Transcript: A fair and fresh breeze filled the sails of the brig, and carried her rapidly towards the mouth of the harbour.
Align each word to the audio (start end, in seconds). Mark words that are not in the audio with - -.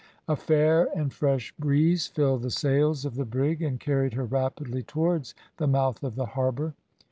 A 0.27 0.35
fair 0.35 0.89
and 0.95 1.13
fresh 1.13 1.53
breeze 1.59 2.07
filled 2.07 2.41
the 2.41 2.49
sails 2.49 3.05
of 3.05 3.13
the 3.13 3.23
brig, 3.23 3.61
and 3.61 3.79
carried 3.79 4.13
her 4.15 4.25
rapidly 4.25 4.81
towards 4.81 5.35
the 5.57 5.67
mouth 5.67 6.03
of 6.03 6.15
the 6.15 6.25
harbour. 6.25 6.73